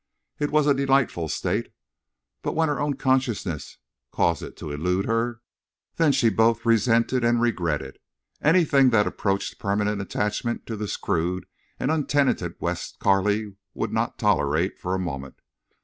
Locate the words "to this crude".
10.65-11.45